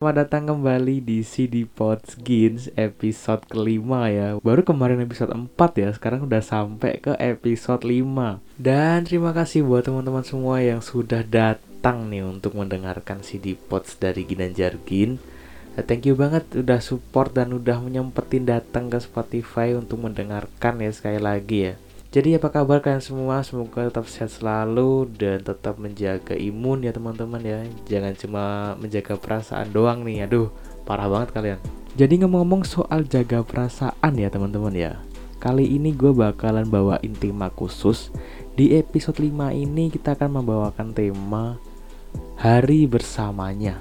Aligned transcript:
Selamat 0.00 0.32
datang 0.32 0.48
kembali 0.48 1.04
di 1.04 1.20
CD 1.20 1.68
Pods 1.68 2.16
Gins 2.24 2.72
episode 2.72 3.44
kelima 3.44 4.08
ya. 4.08 4.40
Baru 4.40 4.64
kemarin 4.64 5.04
episode 5.04 5.28
4 5.28 5.52
ya, 5.76 5.92
sekarang 5.92 6.24
udah 6.24 6.40
sampai 6.40 7.04
ke 7.04 7.12
episode 7.20 7.84
5 7.84 8.40
Dan 8.56 9.04
terima 9.04 9.36
kasih 9.36 9.60
buat 9.60 9.84
teman-teman 9.84 10.24
semua 10.24 10.64
yang 10.64 10.80
sudah 10.80 11.20
datang 11.20 12.08
nih 12.08 12.24
untuk 12.24 12.56
mendengarkan 12.56 13.20
CD 13.20 13.52
Pods 13.52 14.00
dari 14.00 14.24
Ginanjar 14.24 14.80
Gin. 14.88 15.20
Nah, 15.76 15.84
Thank 15.84 16.08
you 16.08 16.16
banget 16.16 16.48
udah 16.48 16.80
support 16.80 17.36
dan 17.36 17.52
udah 17.52 17.84
menyempetin 17.84 18.48
datang 18.48 18.88
ke 18.88 18.96
Spotify 19.04 19.76
untuk 19.76 20.00
mendengarkan 20.00 20.80
ya 20.80 20.88
sekali 20.96 21.20
lagi 21.20 21.58
ya 21.68 21.74
jadi 22.10 22.42
apa 22.42 22.50
kabar 22.50 22.82
kalian 22.82 22.98
semua? 22.98 23.38
Semoga 23.46 23.86
tetap 23.86 24.10
sehat 24.10 24.34
selalu 24.34 25.06
dan 25.14 25.46
tetap 25.46 25.78
menjaga 25.78 26.34
imun 26.34 26.82
ya 26.82 26.90
teman-teman 26.90 27.38
ya. 27.38 27.62
Jangan 27.86 28.18
cuma 28.18 28.44
menjaga 28.82 29.14
perasaan 29.14 29.70
doang 29.70 30.02
nih. 30.02 30.26
Aduh, 30.26 30.50
parah 30.82 31.06
banget 31.06 31.30
kalian. 31.30 31.58
Jadi 31.94 32.26
ngomong-ngomong 32.26 32.66
soal 32.66 33.06
jaga 33.06 33.46
perasaan 33.46 34.18
ya 34.18 34.26
teman-teman 34.26 34.74
ya. 34.74 34.98
Kali 35.38 35.70
ini 35.70 35.94
gue 35.94 36.10
bakalan 36.10 36.66
bawain 36.66 37.14
tema 37.14 37.46
khusus. 37.54 38.10
Di 38.58 38.74
episode 38.74 39.22
5 39.22 39.54
ini 39.54 39.94
kita 39.94 40.18
akan 40.18 40.42
membawakan 40.42 40.90
tema 40.90 41.62
hari 42.34 42.90
bersamanya. 42.90 43.78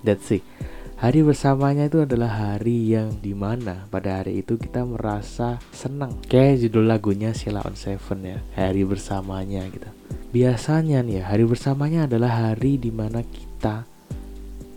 That's 0.00 0.32
it 0.32 0.55
Hari 0.96 1.20
bersamanya 1.20 1.92
itu 1.92 2.08
adalah 2.08 2.32
hari 2.32 2.96
yang 2.96 3.20
di 3.20 3.36
mana 3.36 3.84
pada 3.92 4.24
hari 4.24 4.40
itu 4.40 4.56
kita 4.56 4.80
merasa 4.80 5.60
senang. 5.68 6.16
Kayak 6.24 6.64
judul 6.64 6.88
lagunya 6.88 7.36
Sheila 7.36 7.60
on 7.68 7.76
Seven 7.76 8.24
ya 8.24 8.40
Hari 8.56 8.80
bersamanya 8.88 9.68
gitu. 9.68 9.84
Biasanya 10.32 11.04
nih 11.04 11.20
ya 11.20 11.24
hari 11.28 11.44
bersamanya 11.44 12.08
adalah 12.08 12.48
hari 12.48 12.80
di 12.80 12.88
mana 12.88 13.20
kita 13.20 13.84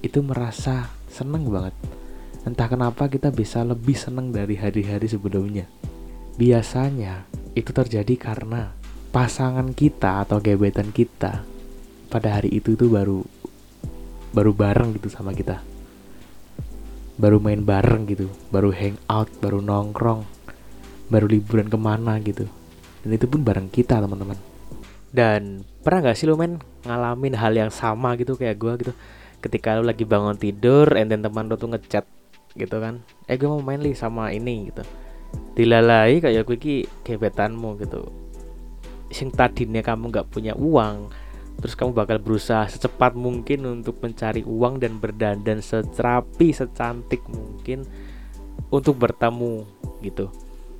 itu 0.03 0.19
merasa 0.19 0.91
senang 1.07 1.47
banget. 1.47 1.71
Entah 2.43 2.67
kenapa 2.67 3.07
kita 3.07 3.31
bisa 3.31 3.63
lebih 3.63 3.95
senang 3.95 4.35
dari 4.35 4.59
hari-hari 4.59 5.07
sebelumnya. 5.07 5.71
Biasanya 6.35 7.31
itu 7.55 7.71
terjadi 7.71 8.19
karena 8.19 8.75
pasangan 9.15 9.71
kita 9.71 10.27
atau 10.27 10.43
gebetan 10.43 10.91
kita 10.91 11.47
pada 12.11 12.43
hari 12.43 12.59
itu 12.59 12.75
itu 12.75 12.91
baru 12.91 13.23
baru 14.35 14.51
bareng 14.51 14.99
gitu 14.99 15.07
sama 15.07 15.31
kita 15.31 15.78
baru 17.19 17.43
main 17.43 17.59
bareng 17.67 18.07
gitu 18.07 18.31
baru 18.47 18.71
hangout 18.71 19.27
baru 19.43 19.59
nongkrong 19.59 20.23
baru 21.11 21.25
liburan 21.27 21.67
ke 21.67 21.75
mana 21.75 22.15
gitu. 22.23 22.47
Dan 23.03 23.09
itu 23.17 23.25
pun 23.25 23.41
bareng 23.43 23.67
kita 23.67 23.99
teman-teman. 23.99 24.37
Dan 25.09 25.65
pernah 25.81 26.09
gak 26.09 26.17
sih 26.21 26.29
lo 26.29 26.37
main 26.37 26.61
ngalamin 26.85 27.33
hal 27.33 27.57
yang 27.57 27.73
sama 27.73 28.13
gitu 28.15 28.37
kayak 28.37 28.61
gue 28.61 28.73
gitu? 28.85 28.93
Ketika 29.41 29.81
lo 29.81 29.83
lagi 29.83 30.05
bangun 30.05 30.37
tidur 30.37 30.85
and 30.95 31.09
then 31.09 31.25
teman 31.25 31.49
lo 31.49 31.57
tuh 31.57 31.73
ngechat 31.73 32.05
gitu 32.57 32.81
kan 32.81 32.97
eh 33.29 33.37
gue 33.37 33.45
mau 33.45 33.61
main 33.61 33.81
li 33.81 33.97
sama 33.97 34.31
ini 34.31 34.69
gitu. 34.71 34.85
Dilalai 35.57 36.21
kayak 36.21 36.45
gue 36.45 36.57
ki 36.61 36.75
gebetanmu 37.03 37.81
gitu. 37.81 38.05
Sing 39.09 39.33
tadinya 39.33 39.81
kamu 39.81 40.13
nggak 40.13 40.29
punya 40.29 40.53
uang 40.53 41.09
terus 41.59 41.75
kamu 41.75 41.91
bakal 41.91 42.17
berusaha 42.23 42.63
secepat 42.71 43.19
mungkin 43.19 43.67
untuk 43.67 43.99
mencari 43.99 44.47
uang 44.47 44.79
dan 44.79 44.95
berdandan 44.97 45.59
secerapi 45.59 46.55
secantik 46.55 47.19
mungkin 47.27 47.83
untuk 48.71 48.95
bertemu 48.95 49.67
gitu. 49.99 50.31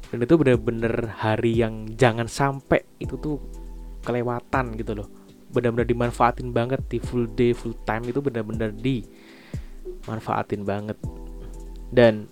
Dan 0.10 0.26
itu 0.26 0.34
bener-bener 0.40 1.14
hari 1.22 1.54
yang 1.60 1.86
jangan 1.94 2.26
sampai 2.26 2.82
itu 2.98 3.20
tuh 3.20 3.38
kelewatan 4.02 4.74
gitu 4.80 4.98
loh. 4.98 5.08
Benar-benar 5.54 5.86
dimanfaatin 5.86 6.50
banget 6.50 6.82
di 6.90 6.98
full 6.98 7.30
day 7.30 7.54
full 7.54 7.76
time 7.86 8.10
itu 8.10 8.24
benar-benar 8.24 8.74
dimanfaatin 8.74 10.66
banget. 10.66 10.98
Dan 11.94 12.26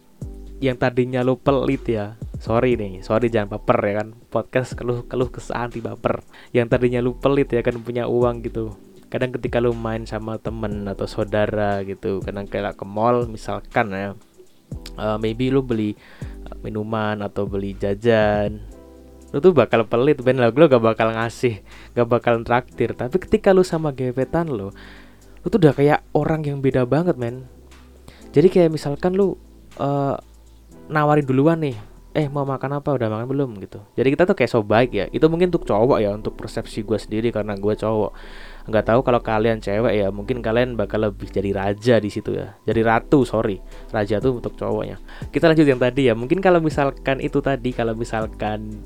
yang 0.58 0.78
tadinya 0.80 1.22
lo 1.22 1.38
pelit 1.38 1.86
ya 1.86 2.18
sorry 2.38 2.78
nih 2.78 3.02
sorry 3.02 3.28
jangan 3.34 3.58
baper 3.58 3.80
ya 3.84 3.94
kan. 4.04 4.08
Podcast 4.30 4.78
keluh 4.78 5.06
keluh 5.06 5.30
kesah 5.30 5.68
anti 5.68 5.82
baper 5.82 6.22
yang 6.54 6.70
tadinya 6.70 7.02
lu 7.02 7.18
pelit 7.18 7.50
ya 7.50 7.62
kan 7.66 7.78
punya 7.82 8.06
uang 8.06 8.46
gitu. 8.46 8.78
Kadang 9.08 9.32
ketika 9.32 9.64
lu 9.64 9.72
main 9.72 10.04
sama 10.04 10.36
temen 10.38 10.84
atau 10.86 11.08
saudara 11.08 11.82
gitu 11.88 12.20
kadang 12.22 12.46
kayak 12.46 12.76
ke 12.76 12.86
mall 12.86 13.24
misalkan 13.26 13.88
ya 13.96 14.12
uh, 15.00 15.18
maybe 15.18 15.48
lu 15.48 15.64
beli 15.64 15.96
uh, 16.48 16.58
minuman 16.60 17.24
atau 17.24 17.48
beli 17.48 17.72
jajan 17.78 18.60
lu 19.32 19.44
tuh 19.44 19.52
bakal 19.52 19.84
pelit 19.84 20.24
ben. 20.24 20.40
Lah 20.40 20.52
lu 20.52 20.66
gak 20.72 20.80
bakal 20.80 21.12
ngasih 21.12 21.60
gak 21.96 22.08
bakal 22.08 22.40
traktir. 22.48 22.96
Tapi 22.96 23.20
ketika 23.20 23.52
lu 23.52 23.64
sama 23.64 23.92
gebetan 23.92 24.48
lu 24.48 24.72
lu 25.44 25.48
tuh 25.48 25.60
udah 25.60 25.76
kayak 25.76 26.00
orang 26.16 26.44
yang 26.44 26.60
beda 26.60 26.88
banget 26.88 27.16
men. 27.20 27.48
Jadi 28.32 28.48
kayak 28.52 28.72
misalkan 28.76 29.16
lu 29.16 29.36
uh, 29.80 30.16
nawarin 30.88 31.28
duluan 31.28 31.60
nih 31.60 31.76
eh 32.18 32.26
mau 32.34 32.50
makan 32.50 32.82
apa? 32.82 32.98
Udah 32.98 33.14
makan 33.14 33.30
belum? 33.30 33.50
Gitu. 33.62 33.78
Jadi 33.94 34.08
kita 34.18 34.24
tuh 34.26 34.34
kayak 34.34 34.50
so 34.50 34.66
baik 34.66 34.90
ya. 34.90 35.06
Itu 35.14 35.30
mungkin 35.30 35.54
untuk 35.54 35.70
cowok 35.70 36.02
ya 36.02 36.10
untuk 36.18 36.34
persepsi 36.34 36.82
gue 36.82 36.98
sendiri 36.98 37.30
karena 37.30 37.54
gue 37.54 37.74
cowok. 37.78 38.12
Nggak 38.66 38.86
tahu 38.90 39.00
kalau 39.06 39.22
kalian 39.22 39.62
cewek 39.62 39.94
ya 39.94 40.10
mungkin 40.10 40.42
kalian 40.42 40.74
bakal 40.74 41.06
lebih 41.06 41.30
jadi 41.30 41.54
raja 41.54 42.02
di 42.02 42.10
situ 42.10 42.34
ya. 42.34 42.58
Jadi 42.66 42.82
ratu 42.82 43.22
sorry. 43.22 43.62
Raja 43.94 44.18
tuh 44.18 44.42
untuk 44.42 44.58
cowoknya. 44.58 44.98
Kita 45.30 45.46
lanjut 45.46 45.70
yang 45.70 45.78
tadi 45.78 46.10
ya. 46.10 46.18
Mungkin 46.18 46.42
kalau 46.42 46.58
misalkan 46.58 47.22
itu 47.22 47.38
tadi 47.38 47.70
kalau 47.70 47.94
misalkan 47.94 48.82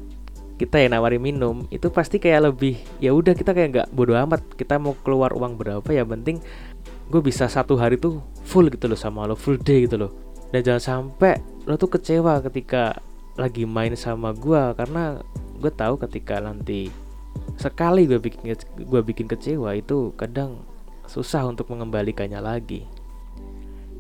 kita 0.60 0.78
yang 0.78 0.94
nawarin 0.94 1.24
minum 1.24 1.66
itu 1.74 1.90
pasti 1.90 2.22
kayak 2.22 2.54
lebih 2.54 2.78
ya 3.02 3.16
udah 3.16 3.34
kita 3.34 3.56
kayak 3.56 3.70
nggak 3.72 3.88
bodoh 3.96 4.20
amat. 4.28 4.44
Kita 4.60 4.76
mau 4.76 4.92
keluar 5.08 5.32
uang 5.32 5.56
berapa 5.56 5.88
ya 5.88 6.04
penting 6.04 6.44
gue 7.08 7.22
bisa 7.24 7.48
satu 7.48 7.80
hari 7.80 7.96
tuh 7.96 8.24
full 8.44 8.72
gitu 8.72 8.88
loh 8.88 9.00
sama 9.00 9.24
lo 9.24 9.40
full 9.40 9.56
day 9.56 9.88
gitu 9.88 9.96
loh. 9.96 10.12
Dan 10.52 10.68
jangan 10.68 10.84
sampai 10.84 11.40
lo 11.64 11.80
tuh 11.80 11.96
kecewa 11.96 12.44
ketika 12.44 13.00
lagi 13.40 13.64
main 13.64 13.96
sama 13.96 14.36
gue 14.36 14.76
karena 14.76 15.20
gue 15.62 15.72
tahu 15.72 15.96
ketika 16.02 16.42
nanti 16.42 16.92
sekali 17.56 18.10
gue 18.10 18.20
bikin 18.20 18.58
gue 18.88 19.02
bikin 19.06 19.28
kecewa 19.30 19.78
itu 19.78 20.12
kadang 20.20 20.66
susah 21.12 21.44
untuk 21.48 21.68
mengembalikannya 21.68 22.40
lagi. 22.40 22.88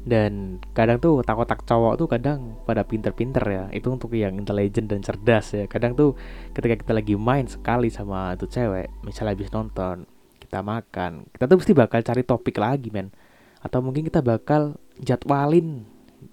Dan 0.01 0.57
kadang 0.73 0.97
tuh 0.97 1.21
otak-otak 1.21 1.61
cowok 1.61 1.93
tuh 1.93 2.07
kadang 2.09 2.57
pada 2.65 2.81
pinter-pinter 2.81 3.43
ya. 3.45 3.65
Itu 3.69 3.93
untuk 3.93 4.09
yang 4.17 4.33
intelijen 4.33 4.89
dan 4.89 5.05
cerdas 5.05 5.53
ya. 5.53 5.69
Kadang 5.69 5.93
tuh 5.93 6.17
ketika 6.57 6.81
kita 6.81 6.91
lagi 6.97 7.13
main 7.13 7.45
sekali 7.45 7.93
sama 7.93 8.33
tuh 8.33 8.49
cewek 8.49 8.89
misalnya 9.05 9.37
habis 9.37 9.53
nonton 9.53 10.09
kita 10.41 10.65
makan 10.65 11.29
kita 11.31 11.45
tuh 11.45 11.57
pasti 11.61 11.73
bakal 11.77 11.99
cari 12.01 12.23
topik 12.25 12.57
lagi 12.57 12.89
men. 12.89 13.13
Atau 13.61 13.85
mungkin 13.85 14.01
kita 14.01 14.25
bakal 14.25 14.73
jadwalin 14.97 15.85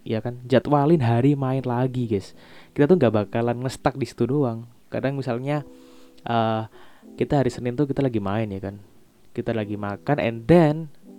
ya 0.02 0.22
kan 0.24 0.40
jadwalin 0.44 1.02
hari 1.02 1.34
main 1.34 1.64
lagi 1.64 2.06
guys. 2.06 2.32
Kita 2.72 2.88
tuh 2.88 2.96
nggak 2.96 3.14
bakalan 3.14 3.64
ngestak 3.64 3.96
di 3.96 4.06
situ 4.06 4.24
doang. 4.28 4.68
Kadang 4.88 5.18
misalnya 5.18 5.64
uh, 6.24 6.68
kita 7.18 7.42
hari 7.42 7.50
Senin 7.50 7.74
tuh 7.74 7.88
kita 7.88 8.00
lagi 8.04 8.20
main 8.22 8.48
ya 8.48 8.60
kan. 8.60 8.80
Kita 9.32 9.54
lagi 9.54 9.78
makan 9.78 10.16
and 10.18 10.44
then 10.48 10.74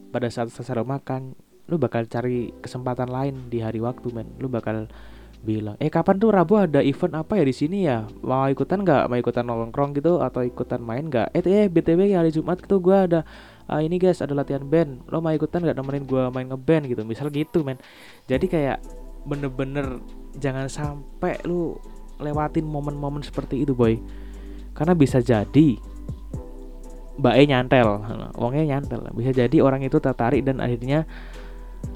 pada 0.10 0.28
saat 0.28 0.50
selesai 0.50 0.82
makan 0.82 1.38
lu 1.70 1.78
bakal 1.78 2.02
cari 2.10 2.50
kesempatan 2.66 3.10
lain 3.14 3.48
di 3.54 3.62
hari 3.62 3.78
waktu 3.78 4.10
men. 4.10 4.34
Lu 4.42 4.50
bakal 4.50 4.90
bilang 5.40 5.80
eh 5.80 5.88
kapan 5.88 6.20
tuh 6.20 6.36
Rabu 6.36 6.60
ada 6.60 6.84
event 6.84 7.16
apa 7.16 7.40
ya 7.40 7.44
di 7.48 7.56
sini 7.56 7.88
ya? 7.88 8.04
Mau 8.24 8.44
ikutan 8.52 8.84
nggak? 8.84 9.08
Mau 9.08 9.18
ikutan 9.18 9.48
nongkrong 9.48 9.96
gitu 9.96 10.20
atau 10.20 10.44
ikutan 10.44 10.84
main 10.84 11.08
nggak? 11.08 11.32
Eh 11.32 11.44
eh 11.48 11.68
btw 11.72 12.12
hari 12.12 12.32
Jumat 12.36 12.60
tuh 12.68 12.84
gue 12.84 12.96
ada 12.96 13.24
ah, 13.72 13.80
ini 13.80 13.96
guys 13.96 14.20
ada 14.20 14.36
latihan 14.36 14.66
band. 14.68 15.08
Lo 15.08 15.24
mau 15.24 15.32
ikutan 15.32 15.64
nggak 15.64 15.78
nemenin 15.80 16.04
gue 16.04 16.24
main 16.34 16.48
ngeband 16.52 16.84
gitu? 16.92 17.02
Misal 17.08 17.32
gitu 17.32 17.64
men. 17.64 17.80
Jadi 18.28 18.52
kayak 18.52 18.84
bener-bener 19.24 20.04
jangan 20.36 20.68
sampai 20.68 21.40
lu 21.48 21.80
lewatin 22.20 22.68
momen-momen 22.68 23.24
seperti 23.24 23.64
itu 23.64 23.72
boy. 23.72 23.96
Karena 24.76 24.92
bisa 24.92 25.24
jadi 25.24 25.80
mbak 27.20 27.36
E 27.36 27.44
nyantel 27.48 27.88
uangnya 28.36 28.76
nyantel. 28.76 29.08
Bisa 29.16 29.32
jadi 29.32 29.58
orang 29.64 29.88
itu 29.88 30.04
tertarik 30.04 30.44
dan 30.44 30.60
akhirnya 30.60 31.08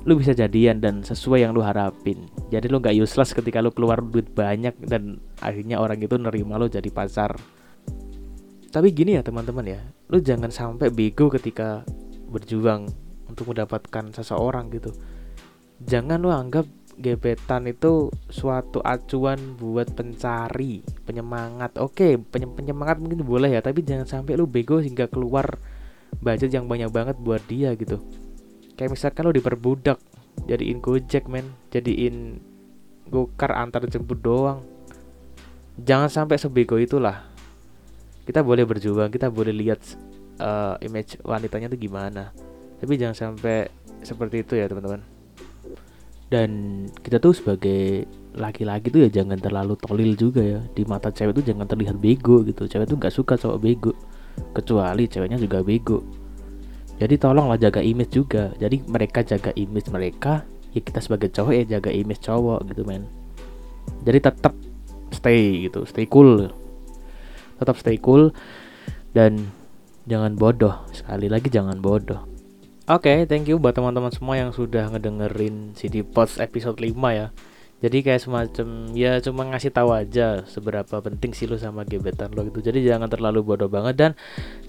lu 0.03 0.19
bisa 0.19 0.35
jadian 0.35 0.84
dan 0.84 0.99
sesuai 0.99 1.47
yang 1.47 1.55
lu 1.55 1.63
harapin. 1.63 2.28
Jadi 2.52 2.67
lu 2.67 2.84
nggak 2.84 2.96
useless 2.99 3.31
ketika 3.31 3.63
lu 3.63 3.72
keluar 3.72 4.03
duit 4.03 4.28
banyak 4.35 4.75
dan 4.84 5.23
akhirnya 5.40 5.79
orang 5.79 5.99
itu 6.03 6.19
nerima 6.19 6.59
lu 6.59 6.67
jadi 6.67 6.91
pacar 6.91 7.40
tapi 8.73 8.90
gini 8.90 9.13
ya 9.13 9.22
teman-teman 9.22 9.69
ya 9.69 9.81
lu 10.09 10.17
jangan 10.17 10.49
sampai 10.49 10.90
bego 10.90 11.29
ketika 11.29 11.85
berjuang 12.34 12.90
untuk 13.29 13.53
mendapatkan 13.53 14.09
seseorang 14.09 14.73
gitu. 14.73 14.90
Jangan 15.85 16.17
lu 16.17 16.34
anggap 16.34 16.66
gebetan 16.97 17.69
itu 17.69 18.09
suatu 18.34 18.81
acuan 18.81 19.37
buat 19.61 19.93
pencari 19.93 20.81
penyemangat. 21.05 21.78
Oke 21.78 22.17
penyemangat 22.17 22.97
mungkin 22.97 23.22
boleh 23.22 23.53
ya 23.53 23.61
tapi 23.61 23.85
jangan 23.85 24.09
sampai 24.09 24.41
lu 24.41 24.49
bego 24.49 24.81
hingga 24.81 25.05
keluar 25.05 25.61
budget 26.17 26.49
yang 26.49 26.66
banyak 26.66 26.90
banget 26.90 27.13
buat 27.22 27.46
dia 27.46 27.78
gitu 27.78 28.02
kayak 28.78 28.93
misalkan 28.93 29.29
lu 29.29 29.34
diperbudak 29.35 29.97
jadiin 30.49 30.81
gojek 30.81 31.29
men. 31.29 31.46
Jadiin 31.70 32.41
gokar 33.09 33.53
antar 33.53 33.85
jemput 33.87 34.20
doang. 34.20 34.64
Jangan 35.79 36.09
sampai 36.09 36.37
sebego 36.37 36.78
itulah. 36.78 37.25
Kita 38.23 38.40
boleh 38.40 38.64
berjuang 38.64 39.11
kita 39.11 39.28
boleh 39.28 39.52
lihat 39.52 39.81
uh, 40.40 40.79
image 40.79 41.20
wanitanya 41.25 41.67
tuh 41.67 41.79
gimana. 41.79 42.31
Tapi 42.79 42.93
jangan 42.99 43.16
sampai 43.16 43.67
seperti 44.03 44.43
itu 44.43 44.53
ya 44.59 44.67
teman-teman. 44.70 45.02
Dan 46.31 46.49
kita 47.05 47.22
tuh 47.22 47.37
sebagai 47.37 48.09
laki-laki 48.34 48.90
tuh 48.90 49.05
ya 49.05 49.09
jangan 49.22 49.37
terlalu 49.37 49.78
tolil 49.78 50.17
juga 50.17 50.41
ya. 50.41 50.59
Di 50.73 50.81
mata 50.87 51.14
cewek 51.14 51.37
tuh 51.37 51.46
jangan 51.46 51.67
terlihat 51.70 51.99
bego 51.99 52.41
gitu. 52.47 52.66
Cewek 52.66 52.90
tuh 52.90 52.97
nggak 52.97 53.14
suka 53.14 53.37
cowok 53.37 53.59
bego. 53.61 53.93
Kecuali 54.55 55.05
ceweknya 55.05 55.37
juga 55.37 55.61
bego 55.61 56.22
jadi 57.01 57.16
tolonglah 57.17 57.57
jaga 57.57 57.81
image 57.81 58.13
juga. 58.13 58.53
Jadi 58.61 58.85
mereka 58.85 59.25
jaga 59.25 59.49
image 59.57 59.90
mereka 59.90 60.45
ya 60.73 60.81
kita 60.81 60.99
sebagai 61.01 61.29
cowok 61.29 61.53
ya 61.53 61.63
jaga 61.78 61.90
image 61.93 62.22
cowok 62.25 62.66
gitu 62.69 62.81
men. 62.85 63.05
Jadi 64.05 64.19
tetap 64.22 64.53
stay 65.13 65.69
gitu 65.69 65.85
stay 65.90 66.05
cool. 66.05 66.49
Tetap 67.57 67.75
stay 67.81 67.97
cool 67.97 68.34
dan 69.13 69.49
jangan 70.05 70.37
bodoh. 70.37 70.85
Sekali 70.93 71.29
lagi 71.29 71.49
jangan 71.49 71.79
bodoh. 71.81 72.25
Oke, 72.84 73.07
okay, 73.07 73.17
thank 73.23 73.47
you 73.47 73.55
buat 73.55 73.72
teman-teman 73.72 74.11
semua 74.11 74.35
yang 74.35 74.51
sudah 74.51 74.91
ngedengerin 74.91 75.72
CD 75.72 76.03
Pods 76.03 76.35
episode 76.35 76.75
5 76.75 76.91
ya. 77.16 77.31
Jadi 77.84 78.00
kayak 78.00 78.24
semacam 78.24 78.96
ya 78.96 79.20
cuma 79.20 79.44
ngasih 79.52 79.76
tahu 79.76 79.91
aja 79.91 80.47
seberapa 80.47 81.03
penting 81.03 81.35
sih 81.35 81.52
lu 81.52 81.59
sama 81.59 81.84
gebetan 81.84 82.32
lo 82.32 82.47
gitu. 82.47 82.64
Jadi 82.64 82.80
jangan 82.80 83.12
terlalu 83.12 83.44
bodoh 83.44 83.68
banget 83.68 83.96
dan 84.00 84.12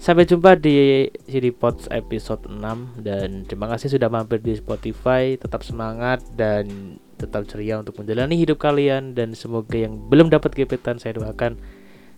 sampai 0.03 0.27
jumpa 0.27 0.59
di 0.59 1.07
CD 1.23 1.55
Pods 1.55 1.87
episode 1.95 2.43
6 2.51 2.59
dan 2.99 3.47
terima 3.47 3.71
kasih 3.71 3.87
sudah 3.87 4.11
mampir 4.11 4.43
di 4.43 4.59
Spotify. 4.59 5.39
Tetap 5.39 5.63
semangat 5.63 6.27
dan 6.35 6.99
tetap 7.15 7.47
ceria 7.47 7.79
untuk 7.79 7.95
menjalani 7.95 8.35
hidup 8.35 8.59
kalian 8.59 9.15
dan 9.15 9.31
semoga 9.31 9.79
yang 9.79 9.95
belum 10.11 10.27
dapat 10.27 10.51
gebetan 10.51 10.99
saya 10.99 11.15
doakan 11.15 11.55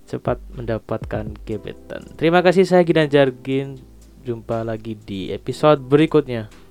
cepat 0.09 0.41
mendapatkan 0.57 1.37
gebetan. 1.45 2.09
Terima 2.17 2.41
kasih 2.41 2.65
saya 2.65 2.81
Ginan 2.81 3.13
Jargin 3.13 3.77
Jumpa 4.25 4.65
lagi 4.65 4.97
di 4.97 5.29
episode 5.29 5.79
berikutnya. 5.85 6.66